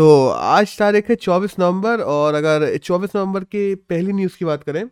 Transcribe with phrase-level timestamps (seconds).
[0.00, 4.62] तो आज तारीख है चौबीस नवंबर और अगर चौबीस नवंबर के पहली न्यूज़ की बात
[4.62, 4.84] करें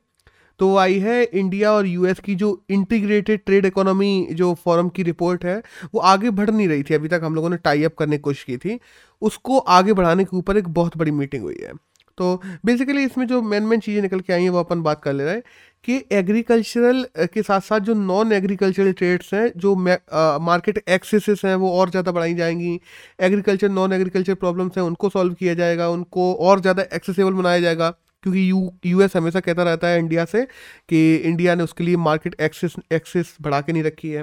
[0.60, 5.44] तो आई है इंडिया और यूएस की जो इंटीग्रेटेड ट्रेड इकोनॉमी जो फॉरम की रिपोर्ट
[5.44, 5.62] है,
[5.94, 8.22] वो आगे बढ़ नहीं रही थी। अभी तक हम लोगों ने टाई अप करने की
[8.22, 8.78] कोशिश की थी।
[9.22, 11.72] उसको आगे बढ़ाने के ऊपर एक बहुत बड़ी मीटिंग हुई है।
[12.18, 15.12] तो बेसिकली इसमें जो मेन मेन चीज़ें निकल के आई हैं, वो अपन बात कर
[15.12, 15.42] ले रहे हैं।
[15.84, 17.04] कि एग्रीकल्चरल
[17.34, 22.12] के साथ साथ जो नॉन एग्रीकल्चरल ट्रेड्स हैं, जो मार्केट एक्सेसेस हैं, वो और ज़्यादा
[22.12, 22.78] बढ़ाई जाएँगी।
[23.20, 27.90] एग्रीकल्चर नॉन एग्रीकल्चर प्रॉब्लम्स हैं, उनको सॉल्व किया जाएगा, उनको और ज़्यादा एक्सेसिबल बनाया जाएगा।
[28.24, 30.44] क्योंकि यू यूएस हमेशा कहता रहता है इंडिया से
[30.88, 34.22] कि इंडिया ने उसके लिए मार्केट एक्सेस एक्सेस बढ़ा के नहीं रखी है।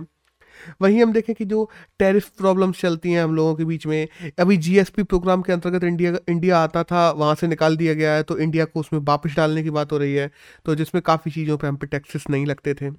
[0.81, 1.69] वहीं हम देखें कि जो
[1.99, 4.07] टैरिफ प्रॉब्लम्स चलती हैं हम लोगों के बीच में,
[4.39, 8.23] अभी जीएसपी प्रोग्राम के अंतर्गत इंडिया इंडिया आता था, वहाँ से निकाल दिया गया है
[8.23, 10.29] तो इंडिया को उसमें वापस डालने की बात हो रही है
[10.65, 12.89] तो जिसमें काफ़ी चीज़ों पर हम पे टैक्सेस नहीं लगते थे।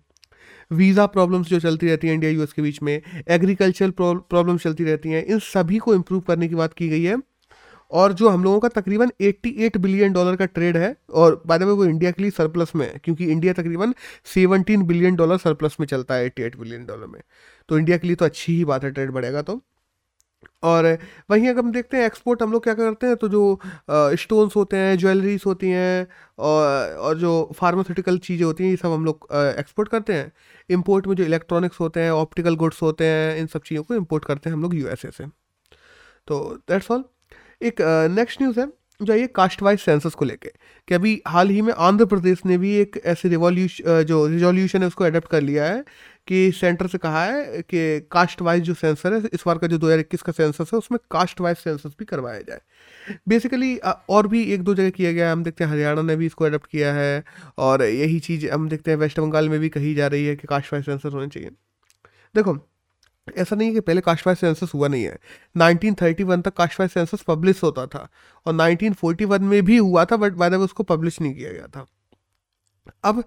[0.70, 5.08] वीज़ा प्रॉब्लम्स जो चलती रहती हैं इंडिया यूएस के बीच में एग्रीकल्चर प्रॉब्लम्स चलती रहती
[5.08, 7.16] हैं, इन सभी को इम्प्रूव करने की बात की गई है।
[7.96, 11.72] और जो हम लोगों का तकरीबन 88 बिलियन डॉलर का ट्रेड है, और बाद में
[11.72, 13.94] वो इंडिया के लिए सरप्लस में है, क्योंकि इंडिया तकरीबन
[14.34, 17.20] 17 बिलियन डॉलर सरप्लस में चलता है 88 बिलियन डॉलर में।
[17.68, 19.60] तो इंडिया के लिए तो अच्छी ही बात है ट्रेड बढ़ेगा तो।
[20.62, 20.86] और
[21.30, 23.58] वहीं अगर हम देखते हैं एक्सपोर्ट हम लोग क्या करते हैं तो जो
[24.16, 26.06] स्टोन्स होते हैं ज्वेलरीज होती हैं,
[26.38, 30.32] और और जो फार्मास्यूटिकल चीज़ें होती हैं, ये सब हम लोग एक्सपोर्ट करते हैं।
[30.70, 34.24] इंपोर्ट में जो इलेक्ट्रॉनिक्स होते हैं ऑप्टिकल गुड्स होते हैं, इन सब चीज़ों को इंपोर्ट
[34.24, 35.26] करते हैं हम लोग यूएसए से।
[36.28, 37.04] तो दैट्स ऑल
[37.60, 37.80] एक
[38.16, 38.66] नेक्स्ट न्यूज़ है,
[39.00, 40.48] जो ये कास्ट वाइज सेंसस को लेके,
[40.88, 44.86] कि अभी हाल ही में आंध्र प्रदेश ने भी एक ऐसे रिवॉल्यूशन जो रिजोल्यूशन है
[44.86, 45.84] उसको अडेप्ट कर लिया है,
[46.28, 49.78] कि सेंटर से कहा है कि कास्ट वाइज जो सेंसर है, इस बार का जो
[49.78, 52.60] 2021 का सेंसस है, उसमें कास्ट वाइज सेंसस भी करवाया जाए।
[53.28, 56.26] बेसिकली और भी एक दो जगह किया गया है, हम देखते हैं हरियाणा ने भी
[56.26, 57.24] इसको अडेप्ट किया है,
[57.58, 60.46] और यही चीज़ हम देखते हैं वेस्ट बंगाल में भी कही जा रही है कि
[60.48, 61.50] कास्ट वाइज सेंसर होने चाहिए।
[62.34, 62.58] देखो
[63.28, 65.18] ऐसा नहीं है कि पहले काशवाई सेंसस हुआ नहीं है।
[65.56, 68.08] 1931 तक काशवाई सेंसस पब्लिश होता था
[68.46, 71.86] और 1941 में भी हुआ था बट बाद उसको पब्लिश नहीं किया गया था।
[73.04, 73.22] अब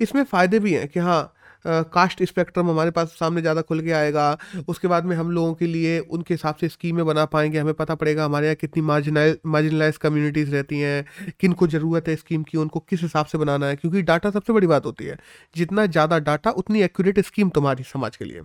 [0.00, 1.34] इसमें फ़ायदे भी हैं कि हाँ
[1.64, 4.38] कास्ट स्पेक्ट्रम हमारे पास सामने ज़्यादा खुल के आएगा,
[4.68, 7.94] उसके बाद में हम लोगों के लिए उनके हिसाब से स्कीमें बना पाएँगे, हमें पता
[7.94, 12.58] पड़ेगा हमारे यहाँ कितनी मार्जिनाइज मार्जिनलाइज कम्युनिटीज़ रहती हैं किन को ज़रूरत है स्कीम की,
[12.58, 15.18] उनको किस हिसाब से बनाना है, क्योंकि डाटा सबसे बड़ी बात होती है,
[15.56, 18.42] जितना ज़्यादा डाटा उतनी एक्यूरेट स्कीम तुम्हारी समाज के लिए।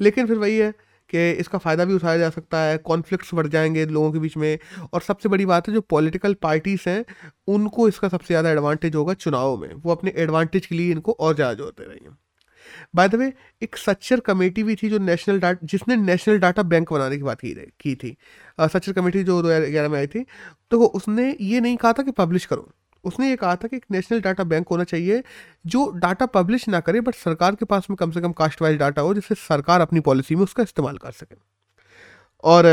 [0.00, 0.70] लेकिन फिर वही है
[1.10, 4.58] कि इसका फ़ायदा भी उठाया जा सकता है कॉन्फ्लिक्ट्स बढ़ जाएँगे लोगों के बीच में
[4.92, 7.04] और सबसे बड़ी बात है जो पॉलिटिकल पार्टीज़ हैं,
[7.48, 11.34] उनको इसका सबसे ज़्यादा एडवांटेज होगा चुनाव में। वो अपने एडवांटेज के लिए इनको और
[11.34, 12.10] ज़्यादा जोड़ते रहेंगे।
[12.96, 16.92] बाय द वे एक सच्चर कमेटी भी थी जो नेशनल डाटा जिसने नेशनल डाटा बैंक
[16.92, 18.16] बनाने की बात की की थी।
[18.60, 20.24] सच्चर कमेटी जो दो हज़ार ग्यारह में आई थी
[20.70, 22.70] तो उसने ये नहीं कहा था कि पब्लिश करो।
[23.04, 25.22] उसने ये कहा था कि एक नेशनल डाटा बैंक होना चाहिए
[25.66, 28.78] जो डाटा पब्लिश ना करे, बट सरकार के पास में कम से कम कास्ट वाइज
[28.78, 31.36] डाटा हो, जिससे सरकार अपनी पॉलिसी में उसका इस्तेमाल कर सके।
[32.44, 32.66] और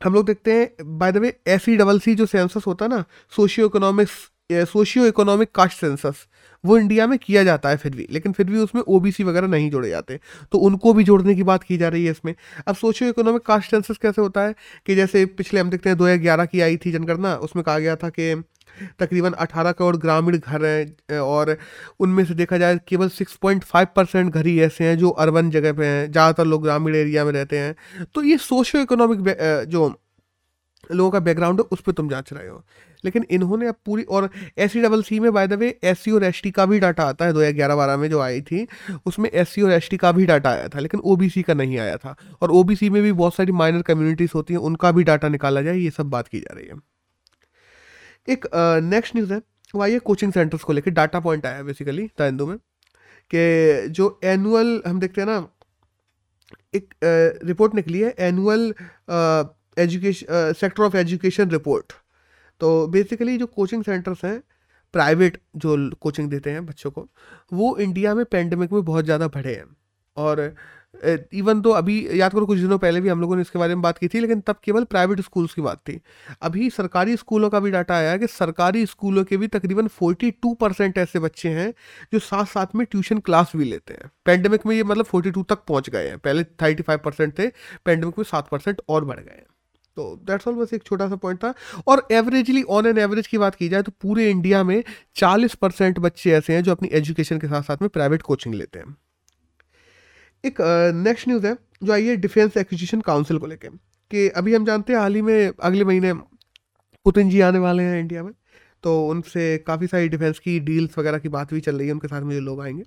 [0.00, 3.66] हम लोग देखते हैं by the way S double C जो सेंसस होता ना socio
[3.66, 4.28] economics
[4.66, 6.26] socio economic caste census
[6.64, 9.70] वो इंडिया में किया जाता है फिर भी, लेकिन फिर भी उसमें ओबीसी वगैरह नहीं
[9.70, 10.18] जोड़े जाते।
[10.52, 12.34] तो उनको भी जोड़ने की बात की जा रही है इसमें।
[12.66, 14.54] अब सोशियो इकोनॉमिक कास्ट सेंसस कैसे होता है
[14.86, 17.96] कि जैसे पिछले हम देखते हैं, दो ग्यारह की आई थी जनगणना, उसमें कहा गया
[17.96, 18.34] था कि
[18.98, 21.56] तकरीबन 18 करोड़ ग्रामीण घर हैं और
[22.00, 25.86] उनमें से देखा जाए केवल 6.5 परसेंट घर ही ऐसे हैं जो अर्बन जगह पे
[25.86, 29.94] हैं, ज़्यादातर लोग ग्रामीण एरिया में रहते हैं। तो ये सोशो इकोनॉमिक जो
[30.90, 32.62] लोगों का बैकग्राउंड है, उस पर तुम जाँच रहे हो।
[33.04, 34.28] लेकिन इन्होंने अब पूरी, और
[34.58, 36.78] एस सी डबल सी में by the way S C और एस टी का भी
[36.78, 38.66] डाटा आता है, दो हज़ार ग्यारह बारह में जो आई थी,
[39.06, 41.42] उसमें एस सी और एस टी का भी डाटा आया था, लेकिन ओ बी सी
[41.42, 44.54] का नहीं आया था। और ओ बी सी में भी बहुत सारी माइनर कम्युनिटीज़ होती
[44.54, 46.74] हैं, उनका भी डाटा निकाला जाए, ये सब बात की जा रही है।
[48.28, 48.46] एक
[48.84, 49.40] नेक्स्ट न्यूज़ है।
[49.74, 52.56] वो आई है कोचिंग सेंटर्स को लेकर डाटा पॉइंट आया बेसिकली ताइंदू में
[53.30, 55.48] कि जो एनुअल हम देखते हैं ना,
[56.74, 56.94] एक
[57.44, 58.74] रिपोर्ट निकली है। Annual
[59.76, 61.92] education sector of education report
[62.60, 64.40] तो बेसिकली जो कोचिंग सेंटर्स हैं
[64.94, 67.06] प्राइवेट जो कोचिंग देते हैं बच्चों को,
[67.52, 69.64] वो इंडिया में पेंडेमिक में बहुत ज़्यादा बढ़े हैं।
[70.16, 70.40] और
[71.04, 73.82] इवन तो अभी, याद करो कुछ दिनों पहले भी हम लोगों ने इसके बारे में
[73.82, 76.00] बात की थी, लेकिन तब केवल प्राइवेट स्कूल्स की बात थी।
[76.42, 80.54] अभी सरकारी स्कूलों का भी डाटा आया है कि सरकारी स्कूलों के भी तकरीबन 42
[80.54, 81.72] परसेंट ऐसे बच्चे हैं
[82.12, 85.64] जो साथ साथ में ट्यूशन क्लास भी लेते हैं। पेंडेमिक में ये मतलब 42 तक
[85.68, 87.48] पहुँच गए हैं। पहले 35 परसेंट थे
[87.84, 89.46] पेंडेमिक में सात परसेंट और बढ़ गए हैं।
[89.96, 91.54] तो दैट्स ऑल बस एक छोटा सा पॉइंट था।
[91.86, 94.82] और एवरेजली ऑन एन एवरेज की बात की जाए तो पूरे इंडिया में
[95.16, 98.78] चालीस परसेंट बच्चे ऐसे हैं जो अपनी एजुकेशन के साथ साथ में प्राइवेट कोचिंग लेते
[98.78, 98.96] हैं।
[100.44, 100.60] एक
[100.96, 103.68] नेक्स्ट न्यूज़ है, जो आई है डिफेंस एक्विजिशन काउंसिल को लेकर
[104.10, 106.12] कि अभी हम जानते हैं हाल ही में अगले महीने
[107.06, 108.32] पुतिन जी आने वाले हैं इंडिया में
[108.84, 112.08] तो उनसे काफ़ी सारी डिफेंस की डील्स वगैरह की बात भी चल रही है, उनके
[112.08, 112.82] साथ में जो लोग आएँगे।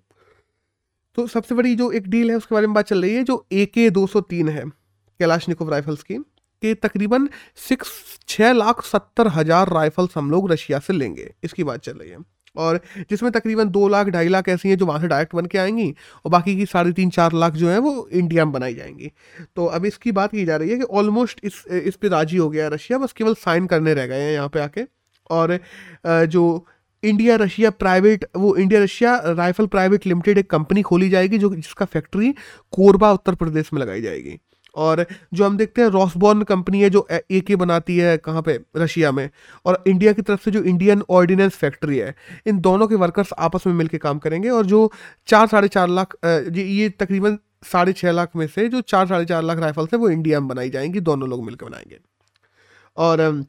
[1.18, 3.46] तो सबसे बड़ी जो एक डील है, उसके बारे में बात चल रही है, जो
[3.52, 7.28] ए के दो सौ तीन है कैलाश निकोव राइफल्स की कि तकरीबन
[7.60, 7.90] सिक्स
[8.28, 12.18] छः लाख सत्तर हज़ार राइफल्स हम लोग रशिया से लेंगे, इसकी बात चल रही है।
[12.56, 15.58] और जिसमें तकरीबन दो लाख, ढाई लाख ऐसी हैं जो वहाँ से डायरेक्ट बन के
[15.58, 15.90] आएँगी
[16.26, 19.12] और बाकी की साढ़े तीन, चार लाख जो हैं वो इंडिया में बनाई जाएँगी।
[19.56, 22.50] तो अब इसकी बात की जा रही है कि ऑलमोस्ट इस इस पर राज़ी हो
[22.50, 24.86] गया है रशिया, बस केवल साइन करने रह गए हैं यहाँ पे आके।
[25.30, 25.60] और
[26.06, 26.66] जो
[27.04, 31.86] इंडिया रशिया प्राइवेट वो India Russia rifle private limited एक कंपनी खोली जाएगी जो जिसका
[31.86, 32.34] फैक्ट्री
[32.74, 34.40] कोरबा उत्तर प्रदेश में लगाई जाएगी।
[34.76, 38.60] और जो हम देखते हैं रॉसबॉर्न कंपनी है जो ए के बनाती है कहाँ पे?
[38.78, 39.30] रशिया में।
[39.66, 42.16] और इंडिया की तरफ़ से जो इंडियन ऑर्डिनेंस फैक्ट्री है,
[42.48, 44.92] इन दोनों के वर्कर्स आपस में मिलकर काम करेंगे और जो
[45.28, 49.44] चार साढ़े चार लाख ये तकरीबन साढ़े छः लाख में से जो चार साढ़े चार
[49.44, 52.00] लाख राइफल्स हैं, वो इंडिया में बनाई जाएँगी, दोनों लोग मिलकर बनाएँगे।
[52.98, 53.46] और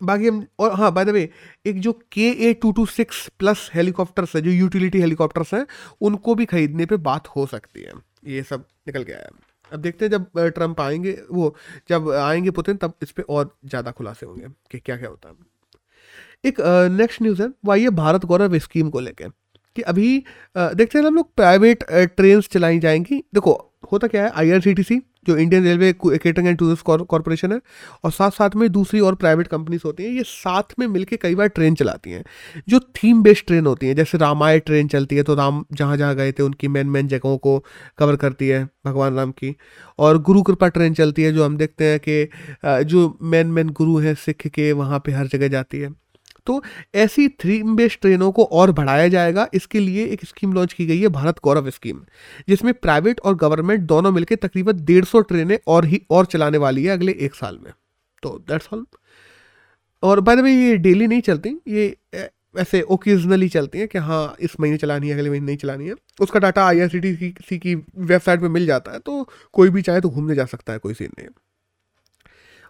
[0.00, 1.28] बाकी हम, और हाँ बाय द वे
[1.66, 5.66] एक जो K A two two six plus helicopters है, जो यूटिलिटी हेलीकॉप्टर्स हैं,
[6.00, 7.92] उनको भी खरीदने पे बात हो सकती है।
[8.26, 9.28] ये सब निकल गया आया।
[9.72, 11.54] अब देखते हैं जब ट्रंप आएँगे, वो
[11.88, 15.34] जब आएँगे पुतिन, तब इस पर और ज़्यादा खुलासे होंगे कि क्या क्या होता है।
[16.44, 16.60] एक
[16.92, 19.30] नेक्स्ट न्यूज़ है, वो आइए भारत गौरव स्कीम को लेकर
[19.76, 20.24] कि अभी
[20.56, 21.84] देखते हैं हम लोग प्राइवेट
[22.16, 23.52] ट्रेन चलाई जाएँगी। देखो,
[23.92, 27.60] होता क्या है आईआरसीटीसी जो Indian railway catering and tourist corporation है,
[28.04, 31.34] और साथ साथ में दूसरी और प्राइवेट कंपनीज़ होती हैं, ये साथ में मिलके कई
[31.34, 32.24] बार ट्रेन चलाती हैं।
[32.68, 36.14] जो थीम बेस्ड ट्रेन होती हैं, जैसे रामायण ट्रेन चलती है तो राम जहाँ जहाँ
[36.14, 37.58] गए थे, उनकी मेन मेन जगहों को
[37.98, 39.54] कवर करती है भगवान राम की।
[39.98, 43.96] और गुरु कृपा ट्रेन चलती है, जो हम देखते हैं कि जो मेन मेन गुरु
[43.98, 45.94] हैं, सिख के, वहाँ पर हर जगह जाती है।
[46.46, 46.62] तो
[46.96, 51.00] ऐसी थ्रीम बेस्ड ट्रेनों को और बढ़ाया जाएगा। इसके लिए एक स्कीम लॉन्च की गई
[51.00, 52.00] है, भारत गौरव स्कीम
[52.48, 56.84] जिसमें प्राइवेट और गवर्नमेंट दोनों मिलकर तकरीबन डेढ़ सौ ट्रेनें और ही और चलाने वाली
[56.84, 57.72] है अगले एक साल में।
[58.22, 58.86] तो दैट्स ऑल
[60.02, 61.96] और बाय द वे ये डेली नहीं चलती, ये
[62.56, 65.94] ऐसे ओकेजनली चलती हैं कि हाँ इस महीने चलानी है, अगले महीने नहीं चलानी है।
[66.20, 69.70] उसका data I R C T C की वेबसाइट पर मिल जाता है तो कोई
[69.70, 71.28] भी चाहे तो घूमने जा सकता है, कोई सीन नहीं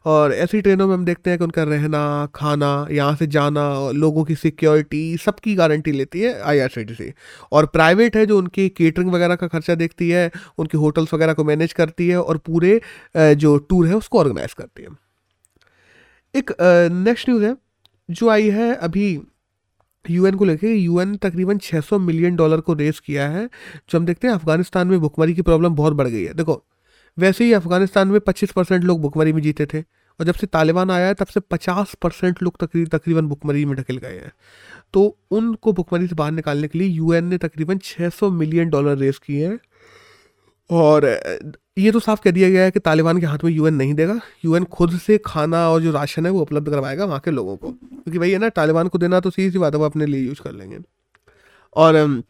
[0.06, 3.62] और ऐसी ट्रेनों में हम देखते हैं कि उनका रहना, खाना, यहाँ से जाना,
[3.92, 7.12] लोगों की सिक्योरिटी सबकी गारंटी लेती है आईआरसीटीसी
[7.52, 11.44] और प्राइवेट है जो उनकी केटरिंग वगैरह का खर्चा देखती है, उनके होटल्स वगैरह को
[11.44, 12.80] मैनेज करती है और पूरे
[13.16, 14.88] जो टूर है उसको ऑर्गेनाइज करती है।
[16.34, 16.52] एक
[16.92, 17.54] नेक्स्ट न्यूज़ है,
[18.08, 19.18] जो आई है अभी
[20.04, 23.44] यूएन को लेके यूएन तकरीबन 600 मिलियन डॉलर को रेस किया है,
[23.90, 26.62] जो हम देखते हैं अफ़गानिस्तान में भुखमरी की प्रॉब्लम बहुत बढ़ गई है। देखो
[27.18, 30.90] वैसे ही अफ़गानिस्तान में 25 परसेंट लोग भुखमरी में जीते थे और जब से तालिबान
[30.90, 34.32] आया है, तब से 50 परसेंट लोग तकरीब तकरीबन भुखमरी में ढकेल गए हैं।
[34.92, 39.18] तो उनको भुखमरी से बाहर निकालने के लिए यूएन ने तकरीबन 600 मिलियन डॉलर रेस
[39.18, 39.58] किए हैं।
[40.70, 41.04] और
[41.78, 44.20] ये तो साफ़ कह दिया गया है कि तालिबान के हाथ में यूएन नहीं देगा।
[44.44, 47.70] यूएन खुद से खाना और जो राशन है वो उपलब्ध करवाएगा वहाँ के लोगों को।
[47.70, 50.20] क्योंकि भाई है ना, तालिबान को देना तो सीधी सी बात है, वो अपने लिए
[50.20, 50.78] यूज़ कर लेंगे।
[51.76, 52.22] और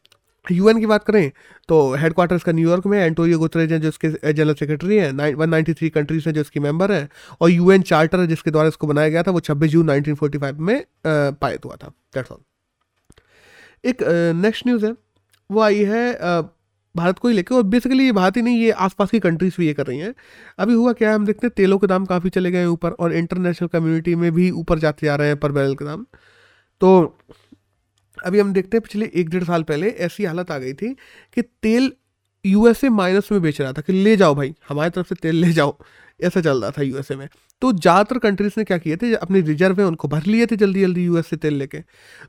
[0.51, 1.31] यूएन की बात करें
[1.69, 5.75] तो हेडक्वार्टर्स का न्यूयॉर्क में एंटोनियो गुतरेज हैं, जो इसके जनरल सेक्रेटरी हैं वन नाइन्टी
[5.75, 7.09] थ्री कंट्रीज़ हैं जो इसकी मेंबर हैं,
[7.41, 10.85] और यूएन चार्टर है, जिसके द्वारा इसको बनाया गया था, वो छब्बीस जून 1945 में
[11.07, 12.39] पायत हुआ था। दैट्स ऑल
[13.85, 14.03] एक
[14.37, 14.95] नेक्स्ट न्यूज़ है।
[15.51, 16.13] वो आई है
[16.95, 19.67] भारत को ही लेकर और बेसिकली ये भारत ही नहीं, ये आसपास की कंट्रीज़ भी
[19.67, 20.15] ये कर रही हैं।
[20.59, 23.13] अभी हुआ क्या है, हम देखते हैं, तेलों के दाम काफ़ी चले गए ऊपर, और
[23.15, 26.07] इंटरनेशनल कम्युनिटी में भी ऊपर जाते जा रहे हैं, पर बैरल के दाम।
[26.81, 27.19] तो
[28.25, 30.95] अभी हम देखते हैं, पिछले एक डेढ़ साल पहले ऐसी हालत आ गई थी
[31.37, 31.93] कि तेल
[32.45, 35.53] यूएसए माइनस में बेच रहा था कि ले जाओ भाई, हमारी तरफ़ से तेल ले
[35.53, 35.77] जाओ।
[36.21, 37.29] ऐसा चल रहा था यूएसए में।
[37.63, 40.81] तो ज़्यादातर कंट्रीज़ ने क्या किए थे अपने रिज़र्व है, उनको भर लिए थे जल्दी
[40.81, 41.79] जल्दी यूएस से तेल लेके।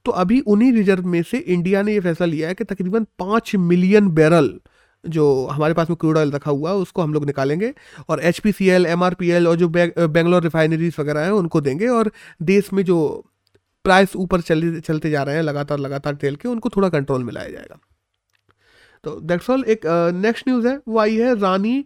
[0.05, 3.55] तो अभी उन्हीं रिज़र्व में से इंडिया ने ये फैसला लिया है कि तकरीबन पाँच
[3.57, 4.53] मिलियन बैरल
[5.03, 7.73] जो हमारे पास में क्रूड ऑयल रखा हुआ है, उसको हम लोग निकालेंगे
[8.09, 11.31] और H P C L M R P L और जो बेंगलोर रिफाइनरीज वगैरह हैं,
[11.31, 12.11] उनको देंगे और
[12.43, 12.97] देश में जो
[13.87, 17.33] प्राइस ऊपर चले चलते जा रहे हैं लगातार लगातार तेल के उनको थोड़ा कंट्रोल में
[17.33, 17.79] लाया जाएगा।
[19.03, 21.85] तो दैट्स ऑल एक नेक्स्ट uh, न्यूज़ है वो आई है Rani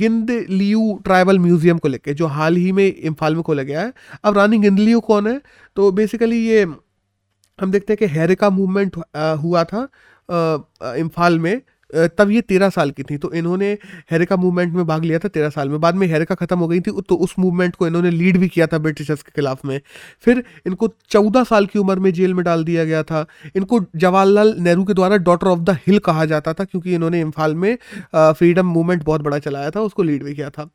[0.00, 3.92] Gaidinliu tribal museum को लेके जो हाल ही में इम्फाल में खोला गया है।
[4.24, 5.40] अब रानी गिंद लियू कौन है?
[5.76, 6.62] तो बेसिकली ये
[7.58, 8.96] हम देखते हैं कि हेरिका मूवमेंट
[9.42, 9.88] हुआ था
[10.96, 11.60] इम्फाल में।
[11.90, 13.72] तब ये तेरह साल की थी तो इन्होंने
[14.10, 16.80] हेरिका मूवमेंट में भाग लिया था तेरह साल में। बाद में हेरिका ख़त्म हो गई
[16.80, 19.80] थी तो उस मूवमेंट को इन्होंने लीड भी किया था ब्रिटिशर्स के खिलाफ में।
[20.24, 23.24] फिर इनको चौदह साल की उम्र में जेल में डाल दिया गया था।
[23.56, 27.54] इनको जवाहरलाल नेहरू के द्वारा डॉटर ऑफ़ द हिल कहा जाता था, क्योंकि इन्होंने इम्फाल
[27.54, 27.76] में
[28.14, 30.68] फ्रीडम मूवमेंट बहुत बड़ा चलाया था, उसको लीड भी किया था।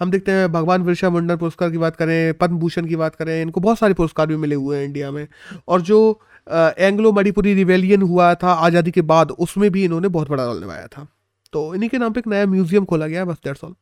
[0.00, 3.40] हम देखते हैं भगवान बिरसा मुंडन पुरस्कार की बात करें पद्म भूषण की बात करें,
[3.42, 5.26] इनको बहुत सारे पुरस्कार भी मिले हुए हैं इंडिया में।
[5.68, 10.44] और जो एंग्लो मणिपुरी रिवेलियन हुआ था, आज़ादी के बाद उसमें भी इन्होंने बहुत बड़ा
[10.44, 11.06] रोल निभाया था।
[11.52, 13.74] तो इन्हीं के नाम पर एक नया म्यूज़ियम खोला गया है, बस दैट्स ऑल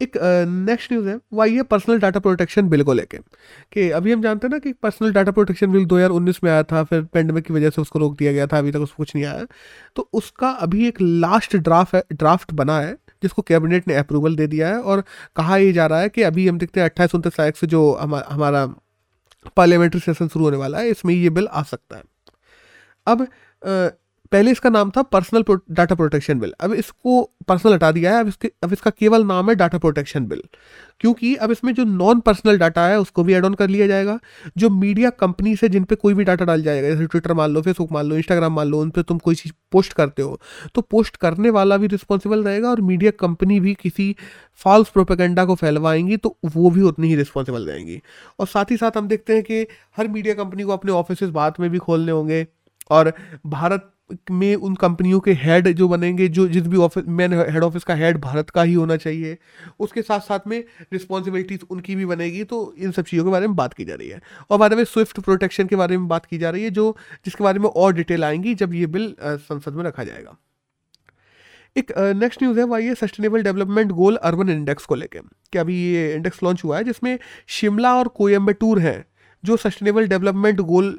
[0.00, 0.16] एक
[0.46, 3.18] नेक्स्ट न्यूज़ है, वो आई है पर्सनल डाटा प्रोटेक्शन बिल को लेके,
[3.72, 6.82] कि अभी हम जानते हैं ना कि पर्सनल डाटा प्रोटेक्शन बिल 2019 में आया था,
[6.84, 9.24] फिर पेंडेमिक की वजह से उसको रोक दिया गया था, अभी तक उसको कुछ नहीं
[9.24, 9.46] आया।
[9.96, 14.46] तो उसका अभी एक लास्ट ड्राफ्ट है ड्राफ्ट बना है, जिसको कैबिनेट ने अप्रूवल दे
[14.46, 15.02] दिया है, और
[15.36, 17.92] कहा ये जा रहा है कि अभी हम देखते हैं अट्ठाईस उनतीस तारीख से जो
[17.94, 18.66] हमारा
[19.46, 22.02] पार्लियामेंट्री सेशन शुरू होने वाला है इसमें ये बिल आ सकता है।
[23.06, 23.26] अब
[24.32, 28.28] पहले इसका नाम था पर्सनल डाटा प्रोटेक्शन बिल अब इसको पर्सनल हटा दिया है, अब
[28.28, 30.42] इसके, अब इसका केवल नाम है डाटा प्रोटेक्शन बिल
[31.00, 34.18] क्योंकि अब इसमें जो नॉन पर्सनल डाटा है, उसको भी एड ऑन कर लिया जाएगा।
[34.58, 37.62] जो मीडिया कंपनी से जिन पे कोई भी डाटा डाल जाएगा, जैसे ट्विटर मान लो
[37.62, 40.40] फेसबुक मान लो इंस्टाग्राम मान लो, उन पर तुम कोई चीज़ पोस्ट करते हो
[40.74, 44.14] तो पोस्ट करने वाला भी रिस्पॉन्सिबल रहेगा और मीडिया कंपनी भी किसी
[44.60, 48.00] फॉल्स प्रोपेगेंडा को फैलवाएँगी तो वो भी उतनी ही रिस्पॉन्सिबल रहेंगी।
[48.40, 49.66] और साथ ही साथ हम देखते हैं कि
[49.96, 52.46] हर मीडिया कंपनी को अपने ऑफ़िस बाद में भी खोलने होंगे
[52.90, 53.12] और
[53.46, 53.90] भारत
[54.30, 57.94] में उन कंपनियों के हेड जो बनेंगे, जो जिस भी ऑफ़िस मैन हेड ऑफ़िस का
[57.94, 59.36] हेड भारत का ही होना चाहिए,
[59.80, 60.62] उसके साथ साथ में
[60.92, 64.08] रिस्पॉन्सिबिलिटीज उनकी भी बनेगी तो इन सब चीज़ों के बारे में बात की जा रही
[64.08, 66.96] है। और बारे में स्विफ्ट प्रोटेक्शन के बारे में बात की जा रही है, जो
[67.24, 70.36] जिसके बारे में और डिटेल आएँगी जब ये बिल संसद में रखा जाएगा।
[71.76, 75.20] एक नेक्स्ट न्यूज़ है वह ये sustainable development goal urban index को लेकर
[75.52, 79.04] कि अभी ये इंडेक्स लॉन्च हुआ है, जिसमें शिमला और कोयम्बटूर हैं,
[79.44, 80.96] जो सस्टेनेबल डेवलपमेंट गोल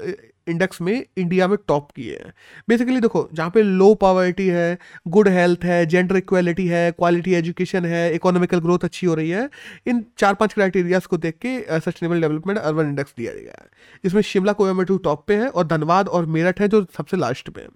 [0.50, 2.34] इंडेक्स में इंडिया में टॉप किए हैं।
[2.70, 4.78] बेसिकली देखो, जहाँ पे लो पॉवर्टी है
[5.08, 9.50] गुड हेल्थ है जेंडर इक्वालिटी है क्वालिटी एजुकेशन है इकोनॉमिकल ग्रोथ अच्छी हो रही है,
[9.88, 13.68] इन चार पाँच क्राइटेरियाज को देख के सस्टेनेबल डेवलपमेंट अर्बन इंडेक्स दिया गया है।
[14.04, 17.62] इसमें शिमला कोयम्बटू टॉप पे है और धनबाद और मेरठ है जो सबसे लास्ट पे
[17.62, 17.68] है।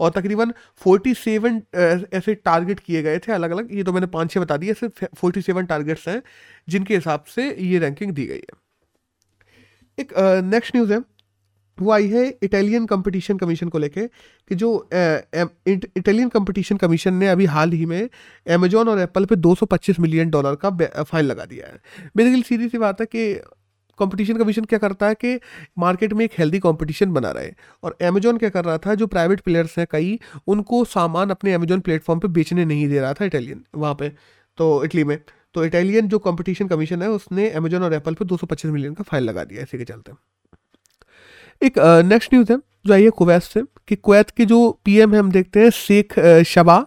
[0.00, 1.60] और तकरीबन 47
[2.14, 5.04] ऐसे टारगेट किए गए थे अलग अलग ये तो मैंने पाँच छः बता दिए सिर्फ़
[5.16, 6.22] 47 टारगेट्स हैं
[6.68, 8.58] जिनके हिसाब से ये रैंकिंग दी गई है।
[9.98, 10.12] एक
[10.44, 11.00] नेक्स्ट न्यूज़ है।
[11.80, 17.44] वो आई है इटालियन कंपटीशन कमीशन को लेके, कि जो इटालियन कंपटीशन कमीशन ने अभी
[17.46, 18.08] हाल ही में
[18.46, 20.70] अमेजोन और एप्पल पे 225 मिलियन डॉलर का
[21.02, 21.80] फाइन लगा दिया है।
[22.16, 23.32] बेसिकली सीधी सी बात है कि
[23.98, 25.38] कंपटीशन कमीशन क्या करता है कि
[25.78, 27.50] मार्केट में एक हेल्दी कंपटीशन बना रहे
[27.82, 31.80] और अमेजोन क्या कर रहा था, जो प्राइवेट प्लेयर्स हैं कई, उनको सामान अपने अमेजोन
[31.80, 34.08] प्लेटफॉर्म पे बेचने नहीं दे रहा था इटालियन वहाँ पे
[34.58, 35.18] तो इटली में।
[35.54, 39.24] तो इटालियन जो कंपटीशन कमीशन है, उसने अमेजोन और एप्पल पे 225 मिलियन का फाइन
[39.24, 40.12] लगा दिया इसी के चलते।
[41.62, 45.18] एक नेक्स्ट न्यूज़ है, जो आई है कुवैत से, कि कुवैत के जो पीएम है,
[45.18, 46.86] हम देखते हैं, शेख शबा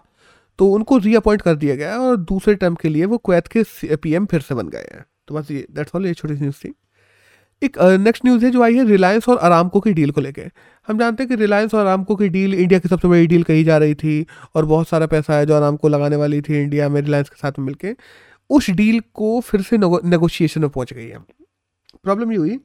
[0.59, 3.95] तो उनको रीअपॉइंट कर दिया गया है और दूसरे टर्म के लिए वो कुवैत के
[3.95, 6.57] पीएम फिर से बन गए हैं। तो बस ये दैट्स ऑल ये छोटी सी न्यूज़
[6.57, 6.73] थी।
[7.61, 10.49] एक नेक्स्ट न्यूज़ है, जो आई है रिलायंस और आरामको की डील को लेकर
[10.87, 13.63] हम जानते हैं कि रिलायंस और आरामको की डील इंडिया की सबसे बड़ी डील कही
[13.63, 14.25] जा रही थी
[14.55, 17.59] और बहुत सारा पैसा है जो आरामको लगाने वाली थी इंडिया में रिलायंस के साथ
[17.59, 17.95] मिलकर
[18.49, 21.19] उस डील को फिर से नेगोशिएशन में पहुँच गई है।
[22.03, 22.59] प्रॉब्लम ये हुई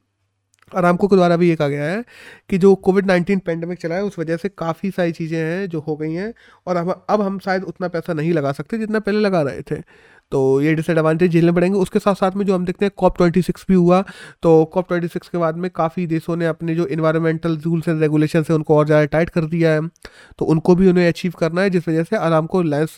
[0.74, 2.04] आरामको के द्वारा भी ये कहा गया है
[2.50, 5.80] कि जो कोविड नाइन्टीन पेंडेमिक चला है, उस वजह से काफ़ी सारी चीज़ें हैं जो
[5.80, 6.32] हो गई हैं
[6.66, 9.82] और अब अब हम शायद उतना पैसा नहीं लगा सकते जितना पहले लगा रहे थे।
[10.32, 13.42] तो ये डिसएडवांटेज झेलने पड़ेंगे। उसके साथ साथ में जो हम देखते हैं कॉप ट्वेंटी
[13.42, 14.00] सिक्स भी हुआ।
[14.42, 18.00] तो कॉप ट्वेंटी सिक्स के बाद में काफ़ी देशों ने अपने जो इन्वायरमेंटल रूल्स एंड
[18.00, 19.80] रेगुलेशन है, उनको और ज़्यादा टाइट कर दिया है।
[20.38, 22.96] तो उनको भी उन्हें अचीव करना है, जिस वजह से आराम को रिलायंस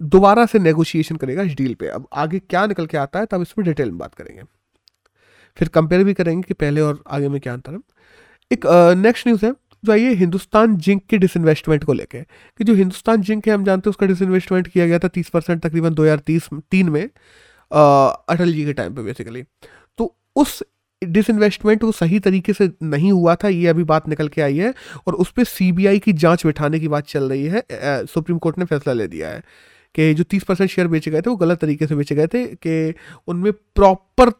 [0.00, 3.42] दोबारा से नेगोशिएशन करेगा इस डील पर अब आगे क्या निकल के आता है, तब
[3.42, 4.42] इसमें डिटेल में बात करेंगे।
[5.56, 7.78] फिर कंपेयर भी करेंगे कि पहले और आगे में क्या अंतर है।
[8.50, 8.66] एक
[8.98, 9.52] नेक्स्ट न्यूज़ है,
[9.84, 13.88] जो आइए हिंदुस्तान जिंक के डिसइन्वेस्टमेंट को लेके। कि जो हिंदुस्तान जिंक है, हम जानते
[13.88, 18.52] हैं उसका डिसइन्वेस्टमेंट किया गया था तीस परसेंट तकरीबन दो हज़ार तीस तीन में अटल
[18.52, 19.42] जी के टाइम पे बेसिकली
[19.98, 20.62] तो उस
[21.02, 24.72] डिसइन्वेस्टमेंट वो सही तरीके से नहीं हुआ था, ये अभी बात निकल के आई है,
[25.06, 27.64] और उस पर सी की जाँच बिठाने की बात चल रही है
[28.06, 29.42] सुप्रीम कोर्ट ने फैसला ले दिया है
[29.94, 32.44] कि जो तीस परसेंट शेयर बेचे गए थे, वो गलत तरीके से बेचे गए थे
[32.56, 32.94] कि
[33.28, 34.30] उनमें प्रॉपर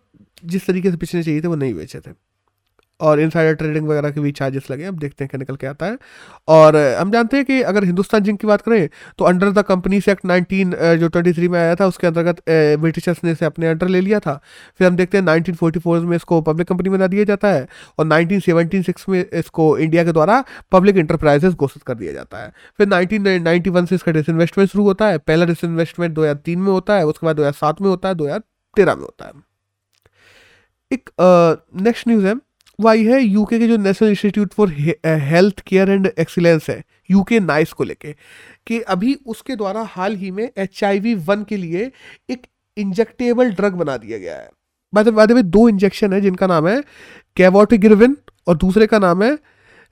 [0.44, 2.10] जिस तरीके से बेचने चाहिए थे, वो नहीं बेचे थे।
[3.00, 5.86] और इनसाइडर ट्रेडिंग वगैरह के भी चार्जेस लगे, अब देखते हैं क्या निकल के आता
[5.86, 5.96] है।
[6.48, 10.10] और हम जानते हैं कि अगर हिंदुस्तान जिंक की बात करें तो अंडर द कंपनीज़
[10.10, 14.00] एक्ट 19 जो 23 में आया था, उसके अंतर्गत ब्रिटिशर्स ने इसे अपने अंडर ले
[14.00, 14.40] लिया था।
[14.78, 17.66] फिर हम देखते हैं 1944 में इसको पब्लिक कंपनी बना दिया जाता है,
[17.98, 18.40] और नाइनटीन
[19.08, 23.94] में इसको इंडिया के द्वारा पब्लिक इंटरप्राइजेस घोषित कर दिया जाता है। फिर नाइनटीन से
[23.94, 27.36] इसका डिसइन्वेस्टमेंट शुरू होता है। पहला डिसइन्वेस्टमेंट दो हज़ार तीन में होता है, उसके बाद
[27.36, 28.42] दो हज़ार सात में होता है, दो हज़ार
[28.76, 29.32] तेरह में होता है।
[30.92, 31.10] एक
[31.82, 32.34] नेक्स्ट न्यूज़ है।
[32.78, 34.70] वो आई है यूके के जो national institute for
[35.06, 38.12] health care and excellence है यूके नाइस को लेके,
[38.66, 41.90] कि अभी उसके द्वारा हाल ही में एच आई वन के लिए
[42.30, 42.46] एक
[42.76, 44.50] इंजेक्टेबल ड्रग बना दिया गया है।
[44.92, 46.82] बाद में दो इंजेक्शन है, जिनका नाम है
[47.36, 49.36] कैवोटिगिरविन और दूसरे का नाम है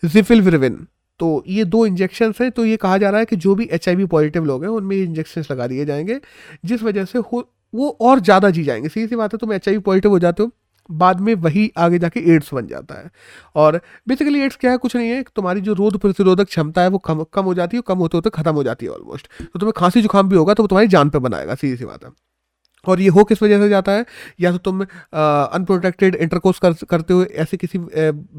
[0.03, 0.87] जिफिलविरविन
[1.21, 4.05] तो ये दो इंजेक्शन हैं तो ये कहा जा रहा है कि जो भी एचआईवी
[4.07, 6.19] पॉजिटिव लोग हैं, उनमें ये इंजेक्शन लगा दिए जाएँगे,
[6.65, 9.79] जिस वजह से हो, वो और ज़्यादा जी जाएँगे। सीधी सी बात है, तुम एचआईवी
[9.81, 10.51] पॉजिटिव हो जाते हो
[10.91, 13.11] बाद में वही आगे जाके एड्स बन जाता है।
[13.55, 14.77] और बेसिकली एड्स क्या है?
[14.77, 17.83] कुछ नहीं है। तुम्हारी जो रोग प्रतिरोधक क्षमता है वो कम कम हो जाती है
[17.87, 20.63] कम होते होते खत्म हो जाती है ऑलमोस्ट तो तुम्हें खांसी जुकाम भी होगा तो
[20.63, 22.11] वो तुम्हारी जान पे बनाएगा सीधी सी बात है।
[22.87, 24.05] और ये हो किस वजह से जाता है?
[24.41, 27.79] या तो तुम अनप्रोटेक्टेड इंटरकोर्स कर, करते हुए ऐसे किसी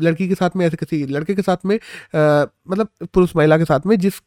[0.05, 3.65] लड़की के साथ में ऐसे किसी लड़के के साथ में आ, मतलब पुरुष महिला के
[3.65, 4.21] साथ में जिस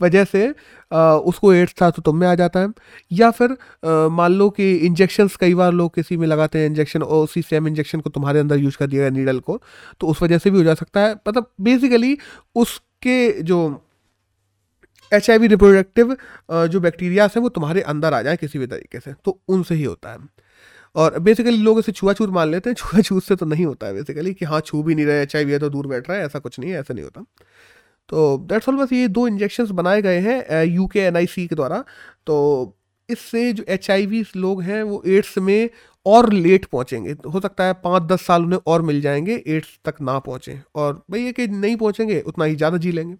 [0.00, 0.46] वजह से
[0.92, 2.68] आ, उसको एड्स था तो तुम में आ जाता है।
[3.10, 3.56] या फिर
[4.10, 7.68] मान लो कि इंजेक्शन्स कई बार लोग किसी में लगाते हैं इंजेक्शन और उसी सेम
[7.68, 9.60] इंजेक्शन को तुम्हारे अंदर यूज़ कर दिया गया नीडल को
[10.00, 12.16] तो उस वजह से भी हो जा सकता है। मतलब बेसिकली
[12.56, 13.58] उसके जो
[15.12, 16.16] एच आई वी रिप्रोडक्टिव
[16.68, 19.84] जो बैक्टीरियाज हैं वो तुम्हारे अंदर आ जाए किसी भी तरीके से तो उनसे ही
[19.84, 20.18] होता है।
[20.96, 24.34] और बेसिकली लोग इसे छुआछूत मान लेते हैं छुआछूत से तो नहीं होता है बेसिकली
[24.34, 26.24] कि हाँ छू भी नहीं रहे एच आई वी है तो दूर बैठ रहा है
[26.26, 27.24] ऐसा कुछ नहीं है ऐसा नहीं होता।
[28.08, 31.84] तो डेट्स ऑल बस ये दो इंजेक्शन बनाए गए हैं यू के एन के द्वारा।
[32.26, 32.74] तो
[33.08, 33.90] इससे जो एच
[34.36, 35.68] लोग हैं, वो एड्स में
[36.06, 40.00] और लेट पहुँचेंगे। हो सकता है पाँच दस साल उन्हें और मिल जाएँगे एड्स तक
[40.00, 43.16] ना पहुँचे। और भाई ये कि नहीं पहुँचेंगे, उतना ही ज़्यादा जी लेंगे।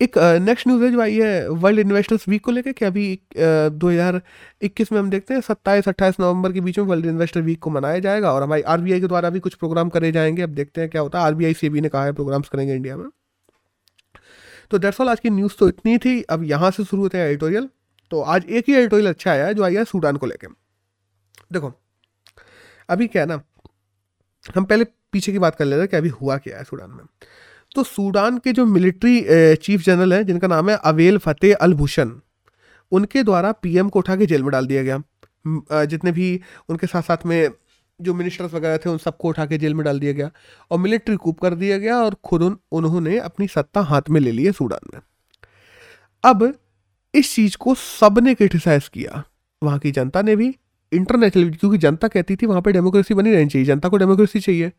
[0.00, 3.06] एक नेक्स्ट न्यूज़ है जो आई है वर्ल्ड इन्वेस्टर्स वीक को लेकर कि अभी
[3.36, 4.20] दो हज़ार
[4.62, 7.70] इक्कीस में हम देखते हैं सत्ताईस अट्ठाईस नवंबर के बीच में वर्ल्ड इन्वेस्टर वीक को
[7.70, 10.90] मनाया जाएगा। और हमारी आरबीआई के द्वारा भी कुछ प्रोग्राम करे जाएँगे। अब देखते हैं
[10.90, 13.06] क्या होता है। से भी ने कहा है प्रोग्राम्स करेंगे इंडिया में।
[14.72, 17.26] तो डेट्स ऑल आज की न्यूज़ तो इतनी थी, अब यहाँ से शुरू होते हैं
[17.26, 17.68] एडिटोरियल
[18.10, 20.48] तो आज एक ही एडिटोरियल अच्छा आया है, जो आया है सूडान को लेकर
[21.52, 21.72] देखो,
[22.88, 23.40] अभी क्या है ना,
[24.54, 26.90] हम पहले पीछे की बात कर ले रहे हैं कि अभी हुआ क्या है सूडान
[26.90, 27.04] में।
[27.74, 29.24] तो सूडान के जो मिलिट्री
[29.56, 32.12] चीफ जनरल हैं, जिनका नाम है अवेल फतेह अल भूषण
[32.92, 37.02] उनके द्वारा पीएम को उठा के जेल में डाल दिया गया। जितने भी उनके साथ
[37.02, 37.50] साथ में
[38.02, 40.30] जो मिनिस्टर्स वगैरह थे उन सबको उठा के जेल में डाल दिया गया
[40.70, 44.32] और मिलिट्री कूप कर दिया गया और खुद उन, उन्होंने अपनी सत्ता हाथ में ले
[44.32, 45.00] ली है सूडान में।
[46.24, 46.52] अब
[47.14, 49.22] इस चीज़ को सबने क्रिटिसाइज किया।
[49.62, 50.54] वहाँ की जनता ने भी
[50.92, 54.72] इंटरनेशनल क्योंकि जनता कहती थी वहाँ पे डेमोक्रेसी बनी रहनी चाहिए जनता को डेमोक्रेसी चाहिए।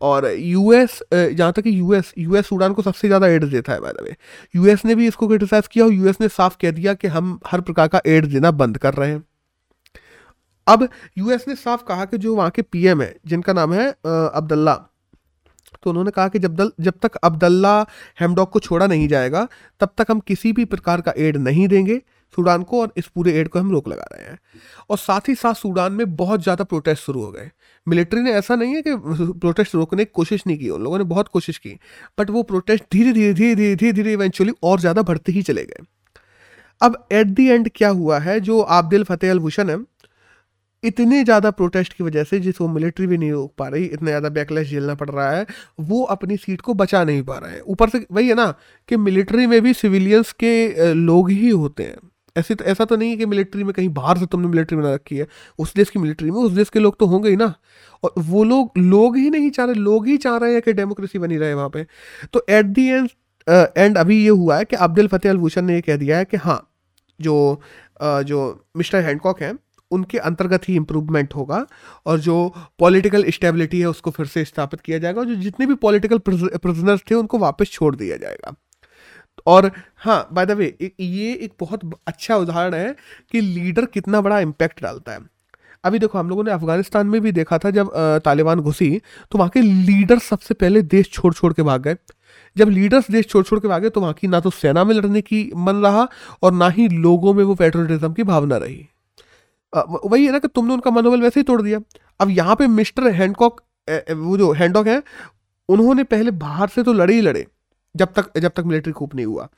[0.00, 3.92] और यूएस जहाँ तक कि यूएस यूएस सूडान को सबसे ज़्यादा एड देता है बाय
[3.92, 4.14] द
[4.54, 7.60] यूएस ने भी इसको क्रिटिसाइज किया और यूएस ने साफ़ कह दिया कि हम हर
[7.60, 9.22] प्रकार का एड देना बंद कर रहे हैं।
[10.66, 14.74] अब यूएस ने साफ़ कहा कि जो वहाँ के पीएम है, जिनका नाम है अब्दुल्ला
[15.82, 17.80] तो उन्होंने कहा कि जब दल, जब तक अब्दुल्ला
[18.20, 19.46] हेमडॉक को छोड़ा नहीं जाएगा,
[19.80, 22.00] तब तक हम किसी भी प्रकार का एड नहीं देंगे
[22.34, 24.38] सूडान को और इस पूरे एड को हम रोक लगा रहे हैं।
[24.90, 27.50] और साथ ही साथ सूडान में बहुत ज़्यादा प्रोटेस्ट शुरू हो गए।
[27.86, 28.94] मिलिट्री ने ऐसा नहीं है कि
[29.40, 31.78] प्रोटेस्ट रोकने की कोशिश नहीं की, उन लोगों ने बहुत कोशिश की
[32.18, 35.64] बट वो प्रोटेस्ट धीरे धीरे धीरे धीरे धीरे धीरे इवेंचुअली और ज़्यादा बढ़ते ही चले
[35.64, 35.84] गए।
[36.80, 39.76] अब एट दी एंड क्या हुआ है, जो आब्दिल फतेह अल भूषण है
[40.84, 44.08] इतने ज़्यादा प्रोटेस्ट की वजह से जिस वो मिलिट्री भी नहीं रोक पा रही, इतना
[44.08, 45.46] ज़्यादा बैकलेस झेलना पड़ रहा है,
[45.80, 48.50] वो अपनी सीट को बचा नहीं पा रहे हैं। ऊपर से, वही है ना,
[48.88, 51.96] कि मिलिट्री में भी सिविलियंस के लोग ही होते हैं।
[52.36, 54.94] ऐसे तो ऐसा तो नहीं है कि मिलिट्री में कहीं बाहर से तुमने मिलिट्री बना
[54.94, 55.26] रखी है।
[55.58, 57.52] उस देश की मिलिट्री में, उस देश के लोग तो होंगे ही ना।
[58.02, 61.18] और वो लोग लोग ही नहीं चाह रहे, लोग ही चाह रहे हैं कि डेमोक्रेसी
[61.18, 61.86] बनी रहे वहाँ पे।
[62.32, 63.08] तो एट दी एंड
[63.76, 66.36] एंड अभी ये हुआ है कि अब्दुल फतेह अलभूषण ने ये कह दिया है कि
[66.36, 66.60] हाँ
[67.20, 67.60] जो
[68.02, 69.54] जो मिस्टर हैंडकॉक हैं
[69.94, 71.64] उनके अंतर्गत ही इम्प्रूवमेंट होगा
[72.06, 72.36] और जो
[72.78, 77.02] पॉलिटिकल स्टेबिलिटी है उसको फिर से स्थापित किया जाएगा और जो जितने भी पॉलिटिकल प्रिजनर्स
[77.10, 78.54] थे उनको वापस छोड़ दिया जाएगा।
[79.46, 82.94] और हाँ बाय द वे ये एक बहुत अच्छा उदाहरण है
[83.32, 85.18] कि लीडर कितना बड़ा इम्पैक्ट डालता है।
[85.84, 87.90] अभी देखो, हम लोगों ने अफ़गानिस्तान में भी देखा था जब
[88.24, 88.90] तालिबान घुसी
[89.32, 91.96] तो वहाँ के लीडर सबसे पहले देश छोड़ छोड़ के भाग गए।
[92.56, 95.20] जब लीडर्स देश छोड़ छोड़ के भागे तो वहाँ की ना तो सेना में लड़ने
[95.22, 96.08] की मन रहा
[96.42, 98.86] और ना ही लोगों में वो पेट्रोलिज्म की भावना रही।
[99.74, 101.80] वही है ना कि तुमने उनका मनोबल वैसे ही तोड़ दिया।
[102.20, 105.02] अब यहाँ पे मिस्टर हैंडकॉक वो जो हैंडकॉक है,
[105.68, 107.46] उन्होंने पहले बाहर से तो लड़े ही लड़े,
[107.94, 109.48] जब तक जब तक मिलिट्री कूप नहीं हुआ।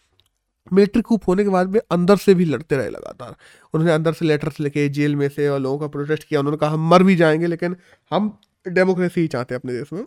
[0.73, 3.35] मिलिट्री कूप होने के बाद में अंदर से भी लड़ते रहे लगातार।
[3.75, 6.71] उन्होंने अंदर से लेटर्स लिखे जेल में से और लोगों का प्रोटेस्ट किया, उन्होंने कहा,
[6.71, 7.77] हम मर भी जाएँगे, लेकिन
[8.11, 10.05] हम डेमोक्रेसी ही चाहते हैं अपने देश में।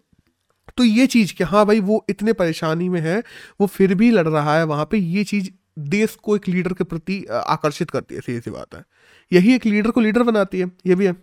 [0.78, 3.24] तो ये चीज़ कि हाँ भाई, वो इतने परेशानी में है,
[3.62, 6.84] वो फिर भी लड़ रहा है, वहाँ पे ये चीज़ देश को एक लीडर के
[6.84, 8.84] प्रति आकर्षित करती है, सीधी सी बात है।
[9.32, 11.14] यही एक लीडर को लीडर बनाती है, ये भी है।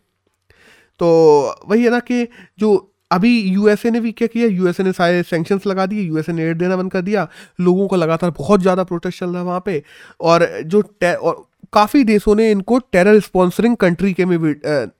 [1.01, 1.09] तो
[1.69, 2.27] वही है ना कि
[2.59, 6.45] जो अभी यूएसए ने भी क्या किया यूएसए ने सारे सेंक्शंस लगा दिए यूएसए ने
[6.45, 7.29] एड देना बंद कर दिया,
[7.61, 9.83] लोगों का लगातार बहुत ज़्यादा प्रोटेस्ट चल रहा है वहाँ पे।
[10.21, 14.37] और जो और काफ़ी देशों ने इनको टेरर स्पॉन्सरिंग कंट्री के में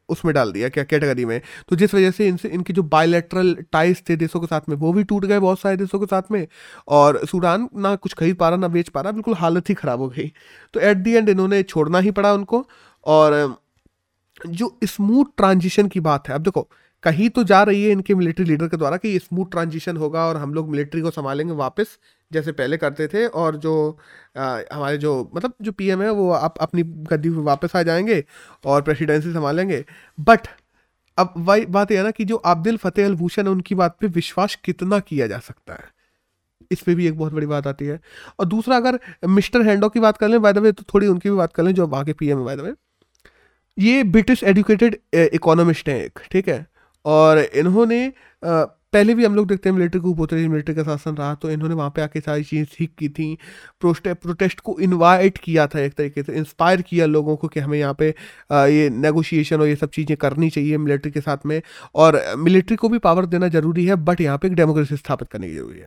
[0.09, 4.03] उसमें डाल दिया, क्या कैटेगरी में। तो जिस वजह से इनसे, इनके जो बायोलेट्रल टाइज
[4.09, 6.47] थे देशों के साथ में, वो भी टूट गए बहुत सारे देशों के साथ में।
[6.89, 10.01] और सूडान ना कुछ खरीद पा रहा, ना बेच पा रहा, बिल्कुल हालत ही ख़राब
[10.01, 10.33] हो गई।
[10.75, 12.67] तो एट दी एंड इन्होंने छोड़ना ही पड़ा उनको।
[13.07, 13.57] और
[14.47, 16.69] जो स्मूथ ट्रांजिशन की बात है अब देखो
[17.03, 20.37] कहीं तो जा रही है इनके मिलिट्री लीडर के द्वारा कि स्मूथ ट्रांजिशन होगा और
[20.37, 21.99] हम लोग मिलिट्री को संभालेंगे वापस
[22.33, 23.99] जैसे पहले करते थे और जो
[24.37, 28.25] आ, हमारे जो मतलब जो पीएम है वो आप अपनी गद्दी पे वापस आ जाएँगे
[28.65, 29.85] और प्रेसिडेंसी संभालेंगे।
[30.21, 30.49] बट
[31.19, 34.57] अब वही बात यह ना कि जो अब्दुल फतेह अलभूषण है उनकी बात पे विश्वास
[34.65, 35.85] कितना किया जा सकता है?
[36.73, 38.01] इस पर भी एक बहुत बड़ी बात आती है।
[38.41, 41.31] और दूसरा अगर मिस्टर हैंडो की बात कर लें बाय द वे तो थोड़ी उनकी
[41.31, 42.75] भी बात कर लें जो वहाँ के पी एम है बाय द वे
[43.79, 46.67] ये ब्रिटिश एजुकेटेड इकोनॉमिस्ट हैं एक, ठीक है?
[47.05, 48.13] और इन्होंने
[48.43, 51.75] पहले भी हम लोग देखते हैं मिलिट्री को उतरी मिलिट्री का शासन रहा तो इन्होंने
[51.75, 53.37] वहाँ पे आके सारी चीज़ ठीक की थी।
[53.81, 57.79] प्रोस्टे, प्रोटेस्ट को इनवाइट किया था एक तरीके से इंस्पायर किया लोगों को कि हमें
[57.79, 58.09] यहाँ पे
[58.73, 61.61] ये नेगोशिएशन और ये सब चीज़ें करनी चाहिए मिलिट्री के साथ में।
[61.95, 65.49] और मिलिट्री को भी पावर देना ज़रूरी है बट यहाँ पे एक डेमोक्रेसी स्थापित करने
[65.49, 65.87] की ज़रूरी है।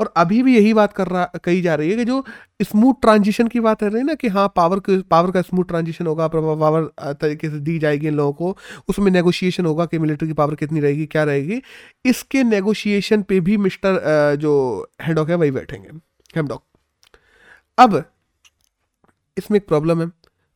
[0.00, 2.24] और अभी भी यही बात कर रहा, कही जा रही है कि जो
[2.62, 6.06] स्मूथ ट्रांजिशन की बात कर रही है ना कि हाँ पावर पावर का स्मूथ ट्रांजिशन
[6.06, 8.56] होगा पावर तरीके से दी जाएगी इन लोगों को,
[8.88, 11.60] उसमें नेगोशिएशन होगा कि मिलिट्री की पावर कितनी रहेगी, क्या रहेगी।
[12.04, 15.88] इसके नेगोशिएशन पे भी मिस्टर जो हेडॉक है, वही बैठेंगे।
[16.34, 16.62] हेमडॉक
[17.78, 18.04] अब,
[19.36, 20.10] इसमें एक प्रॉब्लम है।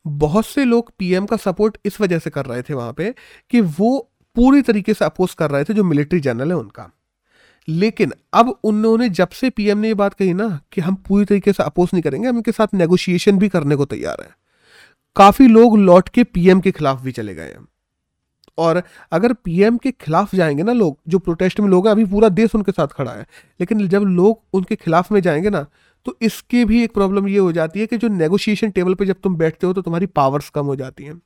[0.05, 3.13] बहुत से लोग पीएम का सपोर्ट इस वजह से कर रहे थे वहाँ पे
[3.51, 3.97] कि वो
[4.35, 6.89] पूरी तरीके से अपोज कर रहे थे, जो मिलिट्री जनरल है उनका।
[7.67, 11.53] लेकिन अब उन्होंने, जब से पीएम ने ये बात कही ना, कि हम पूरी तरीके
[11.53, 14.35] से अपोज नहीं करेंगे, हम इनके साथ नेगोशिएशन भी करने को तैयार हैं।
[15.15, 17.67] काफ़ी लोग लौट के पीएम के खिलाफ भी चले गए हैं।
[18.57, 22.29] और अगर पीएम के खिलाफ जाएँगे ना लोग, जो प्रोटेस्ट में लोग हैं, अभी पूरा
[22.29, 23.25] देश उनके साथ खड़ा है,
[23.59, 25.65] लेकिन जब लोग उनके खिलाफ में जाएँगे ना
[26.05, 29.15] तो इसके भी एक प्रॉब्लम ये हो जाती है कि जो नेगोशिएशन टेबल पे जब
[29.23, 31.21] तुम बैठते हो तो तुम्हारी पावर्स कम हो जाती हैं।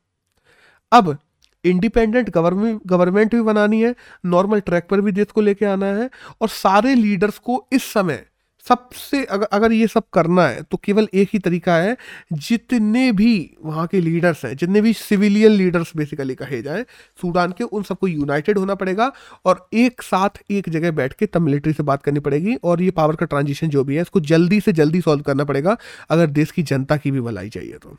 [0.92, 1.18] अब
[1.64, 3.96] इंडिपेंडेंट गवर्नमेंट भी बनानी है,
[4.26, 6.10] नॉर्मल ट्रैक पर भी देश को लेके आना है,
[6.42, 8.26] और सारे लीडर्स को इस समय
[8.66, 11.96] सबसे अगर अगर ये सब करना है तो केवल एक ही तरीका है,
[12.34, 16.86] जितने भी वहाँ के लीडर्स हैं, जितने भी सिविलियन लीडर्स बेसिकली कहे जाए,
[17.22, 19.12] सूडान के, उन सबको यूनाइटेड होना पड़ेगा,
[19.46, 22.92] और एक साथ एक जगह बैठ के तब मिलिट्री से बात करनी पड़ेगी, और ये
[22.92, 25.78] पावर का ट्रांजिशन जो भी है, इसको जल्दी से जल्दी सॉल्व करना पड़ेगा,
[26.10, 27.98] अगर देश की जनता की भी भलाई चाहिए तो।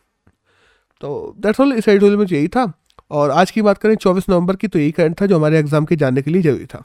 [1.02, 2.72] तो दैट्स ऑल इस एडिटोरियल में यही था।
[3.10, 5.84] और आज की बात करें, चौबीस नवंबर की तो यही करंट था जो हमारे एग्ज़ाम
[5.84, 6.82] के जानने के लिए ज़रूरी था।